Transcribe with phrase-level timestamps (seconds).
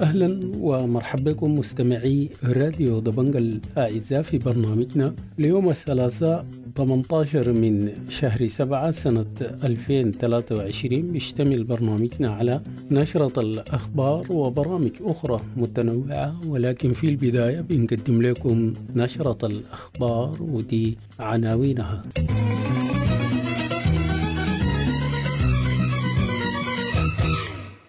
[0.00, 8.90] أهلا ومرحبا بكم مستمعي راديو دبنج الأعزاء في برنامجنا ليوم الثلاثاء 18 من شهر سبعة
[8.90, 9.26] سنة
[9.64, 16.40] 2023 بيشتمل برنامجنا على نشرة الأخبار وبرامج أخرى متنوعة.
[16.46, 22.02] ولكن في البداية بنقدم لكم نشرة الأخبار ودي عناوينها.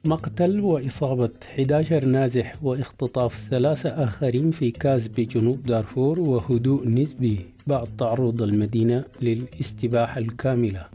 [0.09, 8.41] مقتل وإصابة 11 نازح واختطاف ثلاثة آخرين في كاز بجنوب دارفور وهدوء نسبي بعد تعرض
[8.41, 10.85] المدينة للاستباحة الكاملة.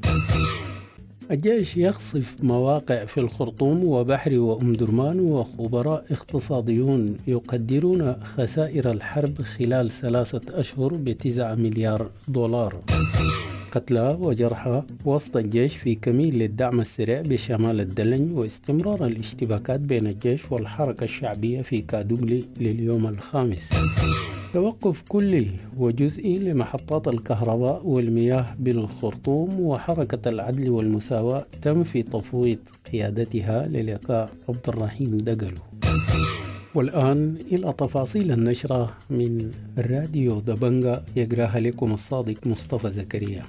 [1.31, 10.61] الجيش يخصف مواقع في الخرطوم وبحر وأم درمان وخبراء اقتصاديون يقدرون خسائر الحرب خلال ثلاثة
[10.61, 12.77] أشهر بتسعة مليار دولار.
[13.75, 21.05] قتلى وجرحى وسط الجيش في كمين للدعم السريع بشمال الدلن واستمرار الاشتباكات بين الجيش والحركة
[21.05, 23.69] الشعبية في كادوغلي لليوم الخامس.
[24.53, 25.47] توقف كلي
[25.79, 32.59] وجزئي لمحطات الكهرباء والمياه بالخرطوم وحركة العدل والمساواة تم في تفويض
[32.93, 35.59] قيادتها للقاء عبد الرحيم دقلو.
[36.75, 43.43] والآن إلى تفاصيل النشرة من راديو دبنجا يقراها لكم الصادق مصطفى زكريا.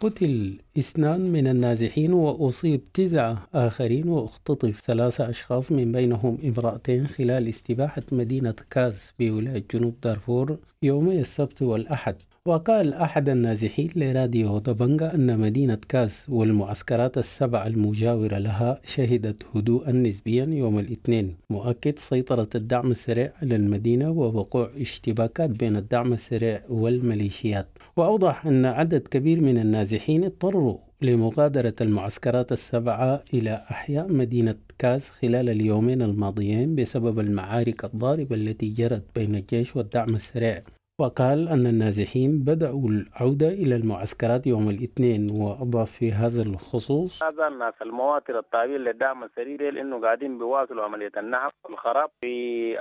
[0.00, 8.02] قتل اثنان من النازحين وأصيب تسعة آخرين واختطف ثلاثة أشخاص من بينهم امرأتين خلال استباحة
[8.12, 12.16] مدينة كاز بولاية جنوب دارفور يومي السبت والأحد.
[12.46, 20.44] وقال أحد النازحين لراديو دبنجا أن مدينة كاس والمعسكرات السبع المجاورة لها شهدت هدوءا نسبيا
[20.44, 21.36] يوم الاثنين.
[21.50, 27.78] مؤكد سيطرة الدعم السريع على المدينة ووقوع اشتباكات بين الدعم السريع والميليشيات.
[27.96, 30.61] وأوضح أن عدد كبير من النازحين اضطروا
[31.04, 39.04] لمغادرة المعسكرات السبعة إلى أحياء مدينة كاس خلال اليومين الماضيين بسبب المعارك الضاربة التي جرت
[39.14, 40.62] بين الجيش والدعم السريع.
[41.02, 47.74] وقال أن النازحين بدأوا العودة إلى المعسكرات يوم الاثنين وأضاف في هذا الخصوص هذا الناس
[47.82, 52.34] المواطن التابعين للدعم السريري لأنه قاعدين بيواصلوا عملية النهب والخراب في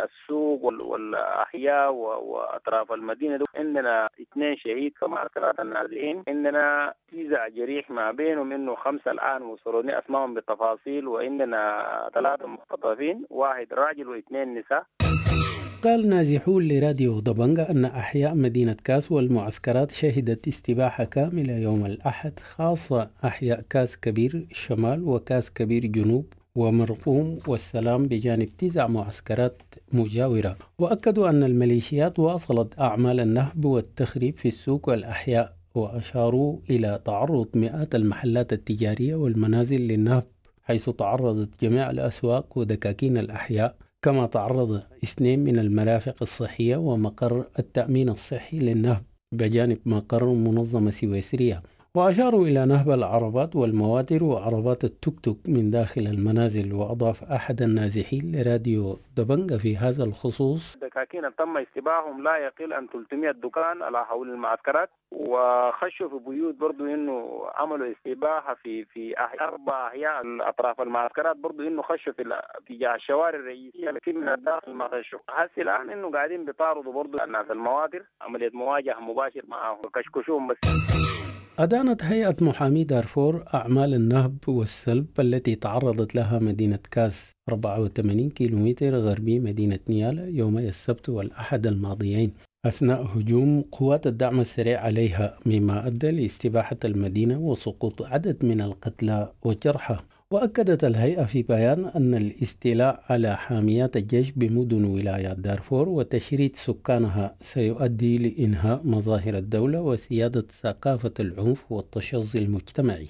[0.03, 3.45] السوق والأحياء وأطراف المدينة دو.
[3.55, 9.99] عندنا اثنين شهيد في معسكرات النازحين عندنا تسع جريح ما بينهم إنه خمسة الآن وصلوني
[9.99, 14.83] اسمائهم بالتفاصيل وعندنا ثلاثة مختطفين واحد راجل واثنين نساء
[15.83, 23.09] قال نازحون لراديو ضبنجة أن أحياء مدينة كاس والمعسكرات شهدت استباحة كاملة يوم الأحد خاصة
[23.23, 26.25] أحياء كاس كبير شمال وكاس كبير جنوب
[26.55, 29.61] ومرقوم والسلام بجانب تسع معسكرات
[29.93, 30.57] مجاورة.
[30.79, 38.53] وأكدوا أن الميليشيات واصلت أعمال النهب والتخريب في السوق والأحياء وأشاروا إلى تعرض مئات المحلات
[38.53, 40.23] التجارية والمنازل للنهب
[40.63, 48.59] حيث تعرضت جميع الأسواق ودكاكين الأحياء كما تعرض اثنين من المرافق الصحية ومقر التأمين الصحي
[48.59, 51.63] للنهب بجانب مقر منظمة سويسرية.
[52.01, 58.99] وأشاروا إلى نهب العربات والمواتر وعربات التوك توك من داخل المنازل وأضاف أحد النازحين لراديو
[59.17, 64.89] دبنجة في هذا الخصوص دكاكين تم استباحهم لا يقل عن 300 دكان على حول المعسكرات
[65.11, 71.81] وخشوا في بيوت برضو إنه عملوا استباحة في في أربع أحياء اطراف المعسكرات برضو إنه
[71.81, 72.23] خشوا في
[72.67, 75.19] في الشوارع الرئيسية لكن من الداخل ما خشوا.
[75.29, 80.57] هسه الآن إنه قاعدين بيطاردوا برضو الناس المواتر عملية مواجهة مباشر معهم وكشكشوهم بس.
[81.61, 89.39] أدانت هيئة محامي دارفور أعمال النهب والسلب التي تعرضت لها مدينة كاس 84 كيلومتر غربي
[89.39, 92.33] مدينة نيالا يومي السبت والأحد الماضيين.
[92.65, 99.97] أثناء هجوم قوات الدعم السريع عليها مما أدى لاستباحة المدينة وسقوط عدد من القتلى والجرحى
[100.31, 108.17] وأكدت الهيئة في بيان أن الاستيلاء على حاميات الجيش بمدن ولايات دارفور وتشريد سكانها سيؤدي
[108.17, 113.07] لإنهاء مظاهر الدولة وسيادة ثقافة العنف والتشظي المجتمعي.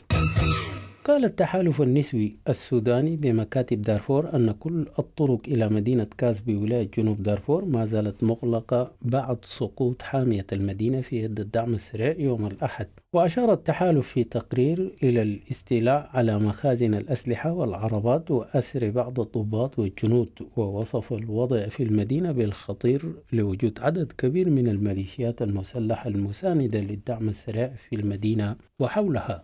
[1.04, 7.66] قال التحالف النسوي السوداني بمكاتب دارفور أن كل الطرق إلى مدينة كاز بولاية جنوب دارفور
[7.66, 12.88] ما زالت مغلقة بعد سقوط حامية المدينة في يد الدعم السريع يوم الأحد.
[13.14, 21.14] وأشار التحالف في تقرير إلى الاستيلاء على مخازن الأسلحة والعربات وأسر بعض الضباط والجنود ووصف
[21.14, 28.56] الوضع في المدينة بالخطير لوجود عدد كبير من الميليشيات المسلحة المساندة للدعم السريع في المدينة
[28.80, 29.44] وحولها.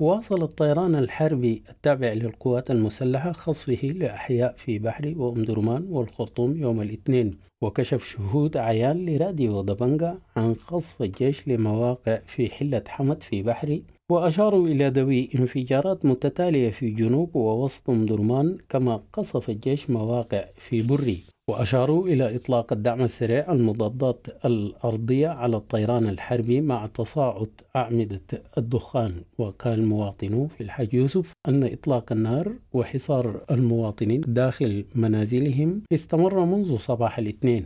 [0.00, 7.38] واصل الطيران الحربي التابع للقوات المسلحة خصفه لأحياء في بحري وأم درمان والخرطوم يوم الاثنين
[7.62, 14.68] وكشف شهود عيان لراديو دبنجا عن قصف الجيش لمواقع في حلة حمد في بحري وأشاروا
[14.68, 21.24] إلى ذوي انفجارات متتالية في جنوب ووسط أم درمان كما قصف الجيش مواقع في بري
[21.50, 28.20] وأشاروا إلى إطلاق الدعم السريع المضادات الأرضية على الطيران الحربي مع تصاعد أعمدة
[28.58, 29.14] الدخان.
[29.38, 37.18] وقال المواطنون في الحاج يوسف أن إطلاق النار وحصار المواطنين داخل منازلهم استمر منذ صباح
[37.18, 37.64] الاثنين.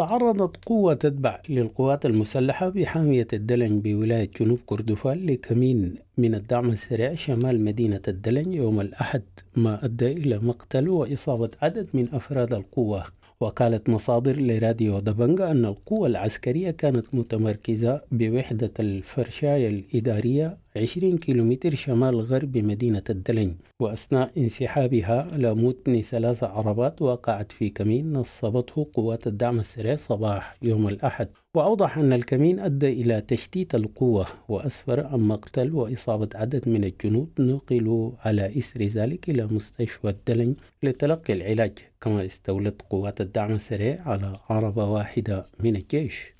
[0.00, 7.64] تعرضت قوة تتبع للقوات المسلحة بحامية الدلن بولاية جنوب كردفان لكمين من الدعم السريع شمال
[7.64, 9.22] مدينة الدلن يوم الأحد
[9.56, 13.04] ما أدى إلى مقتل وإصابة عدد من أفراد القوة.
[13.42, 22.20] وقالت مصادر لراديو دبنجا أن القوة العسكرية كانت متمركزة بوحدة الفرشاية الإدارية 20 كيلومتر شمال
[22.20, 29.60] غرب مدينة الدلن وأثناء انسحابها على متن ثلاث عربات وقعت في كمين نصبته قوات الدعم
[29.60, 31.28] السريع صباح يوم الأحد.
[31.54, 38.12] وأوضح أن الكمين أدى إلى تشتيت القوة وأسفر عن مقتل وإصابة عدد من الجنود نقلوا
[38.18, 44.84] على إثر ذلك إلى مستشفى الدلن لتلقي العلاج كما استولت قوات الدعم السريع على عربة
[44.84, 46.32] واحدة من الجيش.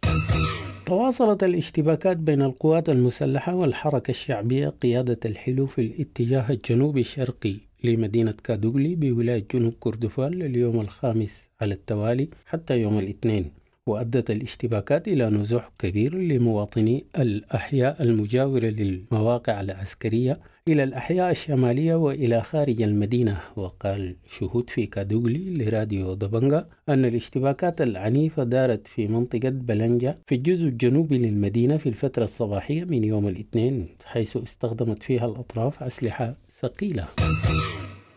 [0.86, 8.94] تواصلت الاشتباكات بين القوات المسلحة والحركة الشعبية قيادة الحلو في الاتجاه الجنوبي الشرقي لمدينة كادوغلي
[8.94, 13.59] بولاية جنوب كردفان لليوم الخامس على التوالي حتى يوم الاثنين.
[13.86, 22.82] وأدت الاشتباكات إلى نزوح كبير لمواطني الأحياء المجاورة للمواقع العسكرية إلى الأحياء الشمالية وإلى خارج
[22.82, 23.40] المدينة.
[23.56, 30.64] وقال شهود في كادوغلي لراديو دبنجا أن الاشتباكات العنيفة دارت في منطقة بلنجا في الجزء
[30.64, 37.06] الجنوبي للمدينة في الفترة الصباحية من يوم الاثنين حيث استخدمت فيها الأطراف أسلحة ثقيلة.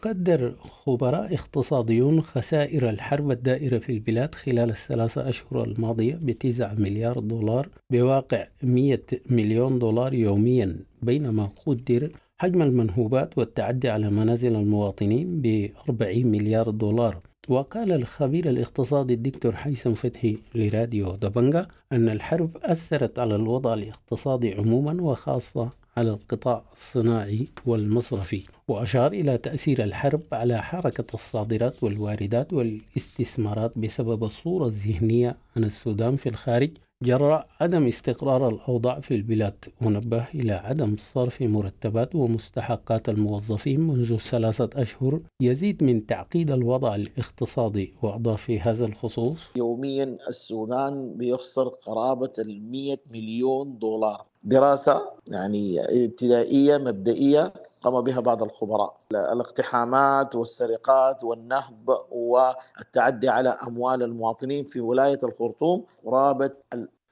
[0.04, 7.70] قدر خبراء اقتصاديون خسائر الحرب الدائرة في البلاد خلال الثلاثة أشهر الماضية بتسعة مليار دولار
[7.92, 16.28] بواقع 100 مليون دولار يوميا بينما قدر حجم المنهوبات والتعدي على منازل المواطنين ب 40
[16.28, 17.18] مليار دولار.
[17.50, 25.02] وقال الخبير الاقتصادي الدكتور حيثم فتحي لراديو دبنجا أن الحرب أثرت على الوضع الاقتصادي عموما
[25.02, 34.24] وخاصة على القطاع الصناعي والمصرفي وأشار إلى تأثير الحرب على حركة الصادرات والواردات والاستثمارات بسبب
[34.24, 36.72] الصورة الذهنية عن السودان في الخارج
[37.04, 44.70] جراء عدم استقرار الأوضاع في البلاد ونبه إلى عدم صرف مرتبات ومستحقات الموظفين منذ ثلاثة
[44.82, 49.50] أشهر يزيد من تعقيد الوضع الاقتصادي وأضاف في هذا الخصوص.
[49.56, 54.33] يوميا السودان بيخسر قرابة المية مليون دولار.
[54.44, 58.98] دراسة يعني ابتدائية مبدئية قام بها بعض الخبراء.
[59.12, 66.52] الاقتحامات والسرقات والنهب والتعدي على أموال المواطنين في ولاية الخرطوم قرابة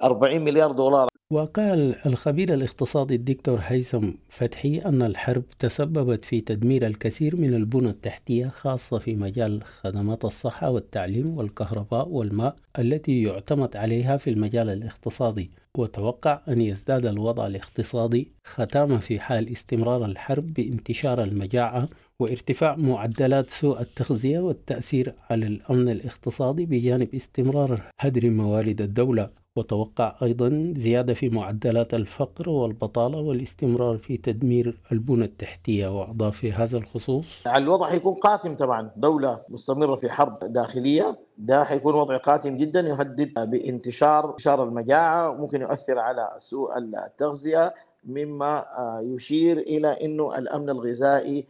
[0.03, 1.07] 40 مليار دولار.
[1.31, 8.47] وقال الخبير الاقتصادي الدكتور هيثم فتحي أن الحرب تسببت في تدمير الكثير من البنى التحتية
[8.47, 15.51] خاصة في مجال خدمات الصحة والتعليم والكهرباء والماء التي يعتمد عليها في المجال الاقتصادي.
[15.77, 21.89] وتوقع أن يزداد الوضع الاقتصادي ختامة في حال استمرار الحرب بانتشار المجاعة
[22.19, 29.40] وارتفاع معدلات سوء التغذية والتأثير على الأمن الاقتصادي بجانب استمرار هدر موارد الدولة.
[29.55, 36.77] وتوقع أيضا زيادة في معدلات الفقر والبطالة والاستمرار في تدمير البنى التحتية وأضاف في هذا
[36.77, 37.47] الخصوص.
[37.47, 38.91] الوضع حيكون قاتم طبعا.
[38.95, 41.19] دولة مستمرة في حرب داخلية.
[41.37, 47.73] ده حيكون وضع قاتم جدا يهدد بانتشار انتشار المجاعة ممكن يؤثر على سوء التغذية.
[48.05, 48.65] مما
[49.03, 51.45] يشير إلى إنه الأمن الغذائي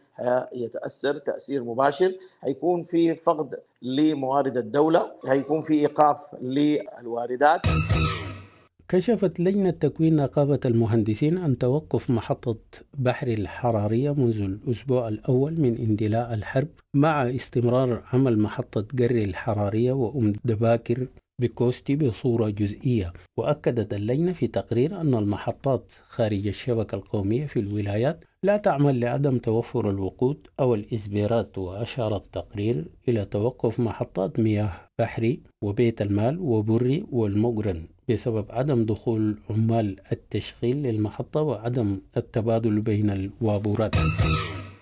[0.54, 2.14] يتأثر تأثير مباشر.
[2.40, 7.60] هيكون في فقد لموارد الدولة هيكون في إيقاف للواردات.
[8.88, 12.56] كشفت لجنة تكوين نقابة المهندسين عن توقف محطة
[12.98, 20.32] بحر الحرارية منذ الأسبوع الأول من اندلاع الحرب مع استمرار عمل محطة قري الحرارية وأم
[20.44, 21.06] دباكر.
[21.42, 28.56] بكوستي بصورة جزئية وأكدت اللجنة في تقرير أن المحطات خارج الشبكة القومية في الولايات لا
[28.56, 36.38] تعمل لعدم توفر الوقود أو الإسبيرات وأشار التقرير إلى توقف محطات مياه بحري وبيت المال
[36.38, 43.94] وبري والمقرن بسبب عدم دخول عمال التشغيل للمحطة وعدم التبادل بين الوابورات.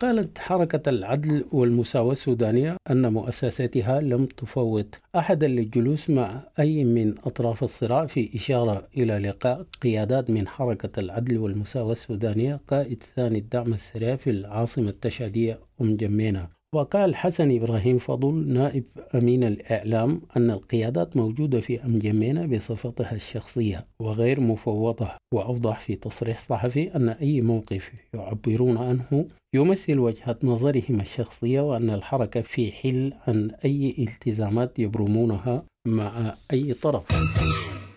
[0.03, 7.63] وقالت حركة العدل والمساواة السودانية أن مؤسساتها لم تفوت أحدا للجلوس مع أي من أطراف
[7.63, 14.17] الصراع في إشارة إلى لقاء قيادات من حركة العدل والمساواة السودانية قائد ثاني الدعم السريع
[14.17, 16.49] في العاصمة التشادية أم جمينة.
[16.75, 23.87] وقال حسن إبراهيم فضل نائب أمين الإعلام أن القيادات موجودة في أم جمينة بصفتها الشخصية
[24.03, 31.61] وغير مفوضة وأوضح في تصريح صحفي أن أي موقف يعبرون عنه يمثل وجهة نظرهم الشخصية
[31.61, 37.05] وأن الحركة في حل عن أي التزامات يبرمونها مع أي طرف.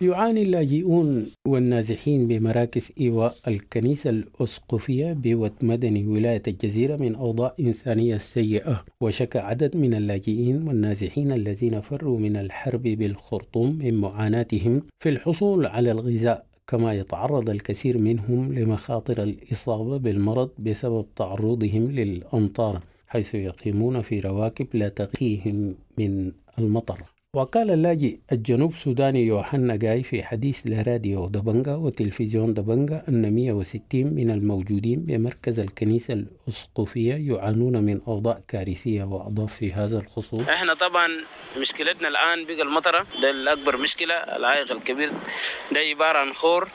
[0.00, 8.84] يعاني اللاجئون والنازحين بمراكز إيواء الكنيسة الأسقفية بوت مدني ولاية الجزيرة من أوضاع إنسانية سيئة
[9.00, 15.90] وشكى عدد من اللاجئين والنازحين الذين فروا من الحرب بالخرطوم من معاناتهم في الحصول على
[15.90, 24.66] الغذاء كما يتعرض الكثير منهم لمخاطر الإصابة بالمرض بسبب تعرضهم للأمطار حيث يقيمون في رواكب
[24.74, 27.13] لا تقيهم من المطر.
[27.34, 34.30] وقال اللاجئ الجنوب سوداني يوحنا جاي في حديث لراديو دبنجا وتلفزيون دبنجا أن 160 من
[34.30, 40.48] الموجودين بمركز الكنيسة الأسقفية يعانون من أوضاع كارثية وأضاف في هذا الخصوص.
[40.48, 41.08] إحنا طبعا
[41.60, 45.08] مشكلتنا الآن بقى المطرة ده الأكبر مشكلة العائق الكبير.
[45.72, 46.68] ده عبارة عن خور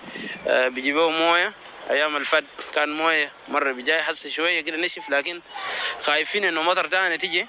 [0.48, 1.51] آه، بيجيبوه موية.
[1.89, 2.44] أيام الفد
[2.75, 5.39] كان موية مرة بجاي حس شوية كده نشف لكن
[6.01, 7.46] خايفين إنه مطر تاني تيجي.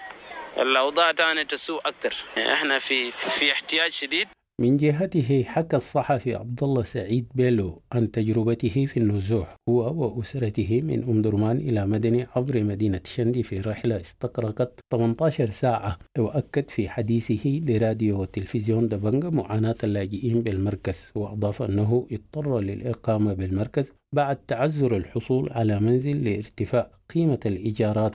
[0.59, 2.15] الأوضاع تاني تسوء أكتر.
[2.53, 4.27] إحنا في في احتياج شديد.
[4.61, 11.03] من جهته حكى الصحفي عبد الله سعيد بيلو عن تجربته في النزوح هو وأسرته من
[11.03, 15.99] أم درمان إلى مدني عبر مدينة شندي في رحلة استغرقت 18 ساعة.
[16.19, 24.37] وأكد في حديثه لراديو وتلفزيون دبنجا معاناة اللاجئين بالمركز وأضاف أنه اضطر للإقامة بالمركز بعد
[24.37, 28.15] تعذر الحصول على منزل لارتفاع قيمة الإيجارات.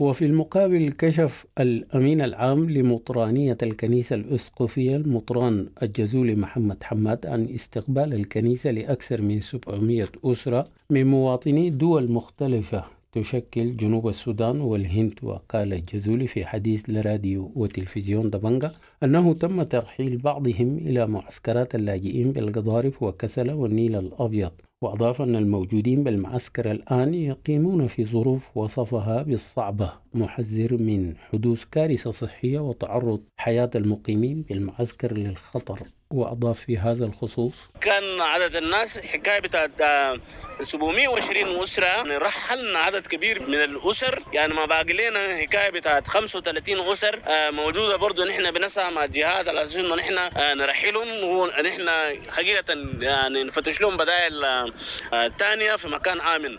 [0.00, 8.70] وفي المقابل كشف الأمين العام لمطرانية الكنيسة الأسقفية المطران الجزولي محمد حماد عن استقبال الكنيسة
[8.70, 16.46] لأكثر من 700 أسرة من مواطني دول مختلفة تشكل جنوب السودان والهند وقال الجزولي في
[16.46, 24.52] حديث لراديو وتلفزيون دبنجا أنه تم ترحيل بعضهم إلى معسكرات اللاجئين بالقضارف وكسلة والنيل الأبيض.
[24.82, 32.58] وأضاف أن الموجودين بالمعسكر الآن يقيمون في ظروف وصفها بالصعبة محذر من حدوث كارثة صحية
[32.58, 35.80] وتعرض حياة المقيمين بالمعسكر للخطر.
[36.10, 37.52] وأضاف في هذا الخصوص.
[37.80, 40.18] كان عدد الناس حكاية بتاعت آه،
[40.62, 41.86] 720 أسرة.
[41.86, 44.22] يعني رحلنا عدد كبير من الأسر.
[44.32, 47.20] يعني ما باقي لنا حكاية بتاعت 35 أسر.
[47.26, 51.88] آه، موجودة برضه نحن بنسعى مع الجهات على أساس إنه نحن آه، نرحلهم ونحن
[52.30, 56.56] حقيقة يعني نفتش لهم بدائل آه، تانية في مكان آمن.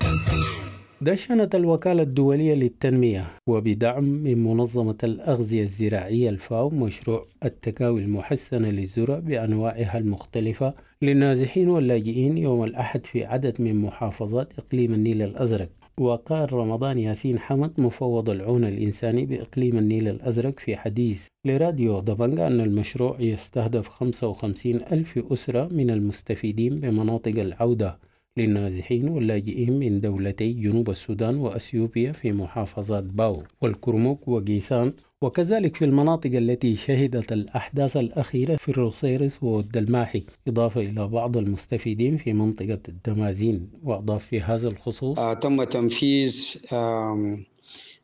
[1.04, 9.98] دشنت الوكالة الدولية للتنمية وبدعم من منظمة الأغذية الزراعية الفاو مشروع التكاوي المحسنة للزرع بأنواعها
[9.98, 15.70] المختلفة للنازحين واللاجئين يوم الأحد في عدد من محافظات إقليم النيل الأزرق.
[16.00, 22.62] وقال رمضان ياسين حمد مفوض العون الإنساني بإقليم النيل الأزرق في حديث لراديو دبنجا أن
[22.62, 28.11] المشروع يستهدف 55 ألف أسرة من المستفيدين بمناطق العودة.
[28.38, 34.94] للنازحين واللاجئين من دولتي جنوب السودان وأثيوبيا في محافظات باو والكرمك وجيسان.
[35.22, 40.24] وكذلك في المناطق التي شهدت الأحداث الأخيرة في الروسيرس والدلماحي.
[40.48, 43.70] إضافة إلى بعض المستفيدين في منطقة الدمازين.
[43.84, 47.46] وأضاف في هذا الخصوص آه، تم تنفيذ آم،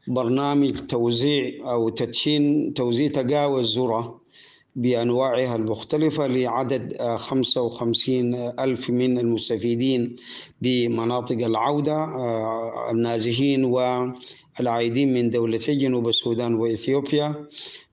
[0.07, 4.21] برنامج توزيع أو تدشين توزيع تقاوى الذرة
[4.77, 10.15] بأنواعها المختلفة لعدد آه، 55 ألف من المستفيدين
[10.61, 17.35] بمناطق العودة آه، النازحين والعائدين من دولتي جنوب السودان وإثيوبيا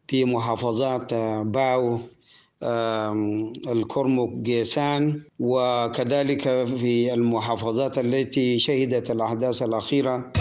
[0.08, 1.98] في محافظات آه، باو
[3.72, 10.32] الكرمك جيسان وكذلك في المحافظات التي شهدت الأحداث الأخيرة.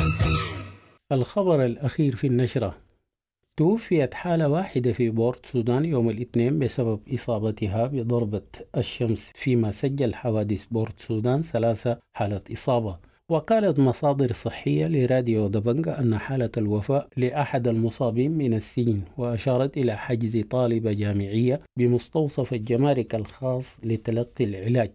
[1.11, 2.82] الخبر الأخير في النشرة.
[3.57, 8.41] توفيت حالة واحدة في بورت سودان يوم الاثنين بسبب إصابتها بضربة
[8.77, 12.97] الشمس فيما سجل حوادث بورت سودان ثلاثة حالة إصابة.
[13.29, 20.43] وقالت مصادر صحية لراديو دبنجا أن حالة الوفاة لأحد المصابين من السجن وأشارت إلى حجز
[20.49, 24.91] طالبة جامعية بمستوصف الجمارك الخاص لتلقي العلاج.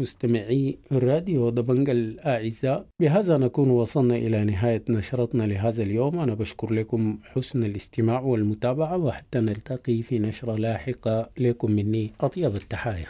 [0.00, 6.18] مستمعي الراديو دبنجا الأعزاء بهذا نكون وصلنا إلى نهاية نشرتنا لهذا اليوم.
[6.18, 13.06] أنا بشكر لكم حسن الاستماع والمتابعة وحتى نلتقي في نشرة لاحقة لكم مني أطيب التحايا.